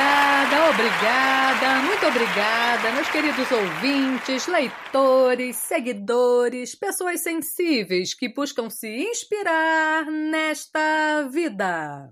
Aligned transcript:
Obrigada, 0.00 0.70
obrigada, 0.70 1.82
muito 1.82 2.06
obrigada, 2.06 2.92
meus 2.92 3.10
queridos 3.10 3.52
ouvintes, 3.52 4.46
leitores, 4.46 5.56
seguidores, 5.56 6.74
pessoas 6.74 7.20
sensíveis 7.20 8.14
que 8.14 8.32
buscam 8.32 8.70
se 8.70 8.88
inspirar 8.88 10.06
nesta 10.06 11.28
vida. 11.30 12.10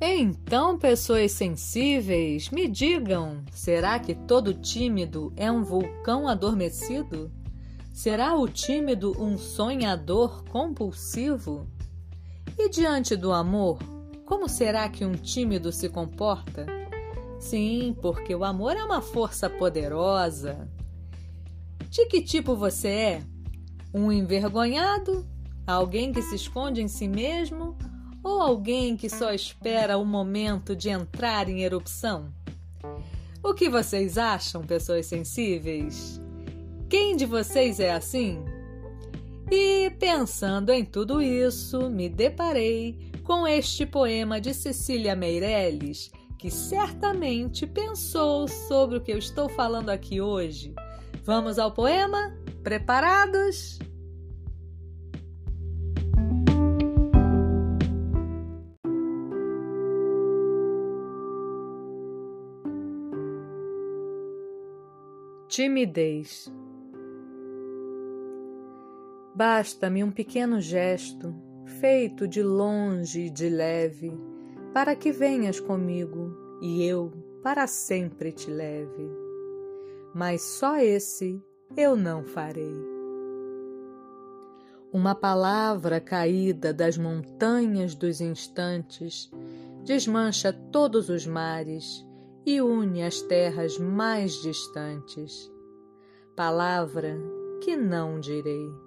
Então, 0.00 0.78
pessoas 0.78 1.32
sensíveis, 1.32 2.50
me 2.50 2.68
digam: 2.68 3.44
será 3.50 3.98
que 3.98 4.14
todo 4.14 4.54
tímido 4.54 5.32
é 5.36 5.50
um 5.50 5.64
vulcão 5.64 6.28
adormecido? 6.28 7.32
Será 7.96 8.36
o 8.36 8.46
tímido 8.46 9.16
um 9.18 9.38
sonhador 9.38 10.44
compulsivo? 10.50 11.66
E 12.58 12.68
diante 12.68 13.16
do 13.16 13.32
amor, 13.32 13.78
como 14.26 14.50
será 14.50 14.86
que 14.86 15.02
um 15.02 15.12
tímido 15.12 15.72
se 15.72 15.88
comporta? 15.88 16.66
Sim, 17.40 17.96
porque 18.02 18.34
o 18.34 18.44
amor 18.44 18.76
é 18.76 18.84
uma 18.84 19.00
força 19.00 19.48
poderosa. 19.48 20.68
De 21.88 22.04
que 22.04 22.20
tipo 22.20 22.54
você 22.54 22.88
é? 22.88 23.22
Um 23.94 24.12
envergonhado? 24.12 25.26
Alguém 25.66 26.12
que 26.12 26.20
se 26.20 26.34
esconde 26.34 26.82
em 26.82 26.88
si 26.88 27.08
mesmo? 27.08 27.78
ou 28.22 28.42
alguém 28.42 28.94
que 28.94 29.08
só 29.08 29.32
espera 29.32 29.96
o 29.96 30.04
momento 30.04 30.76
de 30.76 30.90
entrar 30.90 31.48
em 31.48 31.62
erupção? 31.62 32.30
O 33.42 33.54
que 33.54 33.70
vocês 33.70 34.18
acham, 34.18 34.62
pessoas 34.66 35.06
sensíveis? 35.06 36.20
Quem 36.88 37.16
de 37.16 37.26
vocês 37.26 37.80
é 37.80 37.92
assim? 37.92 38.44
E 39.50 39.90
pensando 39.98 40.70
em 40.70 40.84
tudo 40.84 41.20
isso, 41.20 41.90
me 41.90 42.08
deparei 42.08 43.10
com 43.24 43.46
este 43.46 43.84
poema 43.84 44.40
de 44.40 44.54
Cecília 44.54 45.16
Meirelles, 45.16 46.12
que 46.38 46.48
certamente 46.48 47.66
pensou 47.66 48.46
sobre 48.46 48.98
o 48.98 49.00
que 49.00 49.12
eu 49.12 49.18
estou 49.18 49.48
falando 49.48 49.90
aqui 49.90 50.20
hoje. 50.20 50.72
Vamos 51.24 51.58
ao 51.58 51.72
poema? 51.72 52.36
Preparados? 52.62 53.80
Timidez. 65.48 66.52
Basta-me 69.36 70.02
um 70.02 70.10
pequeno 70.10 70.62
gesto, 70.62 71.34
feito 71.78 72.26
de 72.26 72.42
longe 72.42 73.26
e 73.26 73.30
de 73.30 73.50
leve, 73.50 74.10
para 74.72 74.96
que 74.96 75.12
venhas 75.12 75.60
comigo 75.60 76.34
e 76.62 76.82
eu 76.82 77.12
para 77.42 77.66
sempre 77.66 78.32
te 78.32 78.50
leve. 78.50 79.10
Mas 80.14 80.40
só 80.40 80.78
esse 80.78 81.38
eu 81.76 81.94
não 81.94 82.24
farei. 82.24 82.74
Uma 84.90 85.14
palavra 85.14 86.00
caída 86.00 86.72
das 86.72 86.96
montanhas 86.96 87.94
dos 87.94 88.22
instantes 88.22 89.30
desmancha 89.84 90.50
todos 90.50 91.10
os 91.10 91.26
mares 91.26 92.02
e 92.46 92.62
une 92.62 93.02
as 93.02 93.20
terras 93.20 93.78
mais 93.78 94.32
distantes. 94.40 95.52
Palavra 96.34 97.18
que 97.62 97.76
não 97.76 98.18
direi. 98.18 98.85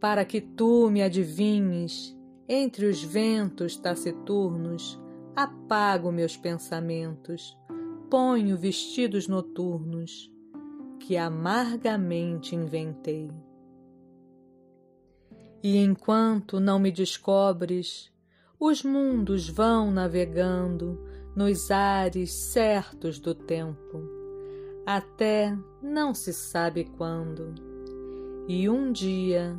Para 0.00 0.24
que 0.24 0.40
tu 0.40 0.90
me 0.90 1.02
adivinhes, 1.02 2.16
entre 2.48 2.86
os 2.86 3.02
ventos 3.02 3.76
taciturnos, 3.76 4.98
apago 5.34 6.10
meus 6.10 6.36
pensamentos, 6.36 7.58
ponho 8.08 8.56
vestidos 8.56 9.28
noturnos 9.28 10.32
que 11.00 11.16
amargamente 11.16 12.54
inventei. 12.54 13.30
E 15.62 15.76
enquanto 15.78 16.60
não 16.60 16.78
me 16.78 16.90
descobres, 16.90 18.12
os 18.58 18.82
mundos 18.82 19.48
vão 19.48 19.90
navegando 19.90 21.00
nos 21.34 21.70
ares 21.70 22.32
certos 22.32 23.18
do 23.18 23.34
tempo, 23.34 24.02
até 24.86 25.56
não 25.82 26.14
se 26.14 26.32
sabe 26.32 26.84
quando, 26.96 27.54
e 28.48 28.68
um 28.68 28.90
dia 28.90 29.58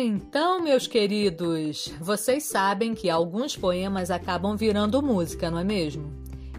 Então, 0.00 0.62
meus 0.62 0.86
queridos, 0.86 1.92
vocês 2.00 2.44
sabem 2.44 2.94
que 2.94 3.10
alguns 3.10 3.56
poemas 3.56 4.12
acabam 4.12 4.56
virando 4.56 5.02
música, 5.02 5.50
não 5.50 5.58
é 5.58 5.64
mesmo? 5.64 6.12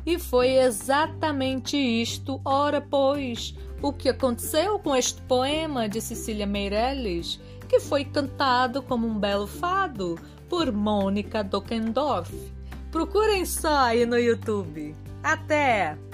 E 0.05 0.19
foi 0.19 0.57
exatamente 0.57 1.77
isto, 1.77 2.41
ora 2.43 2.81
pois, 2.81 3.55
o 3.81 3.93
que 3.93 4.09
aconteceu 4.09 4.77
com 4.77 4.93
este 4.93 5.21
poema 5.21 5.87
de 5.87 6.01
Cecília 6.01 6.45
Meirelles, 6.45 7.39
que 7.69 7.79
foi 7.79 8.03
cantado 8.03 8.83
como 8.83 9.07
um 9.07 9.17
belo 9.17 9.47
fado 9.47 10.19
por 10.49 10.69
Mônica 10.69 11.41
Dockendorf. 11.41 12.33
Procurem 12.91 13.45
só 13.45 13.85
aí 13.85 14.05
no 14.05 14.17
YouTube. 14.17 14.93
Até! 15.23 16.08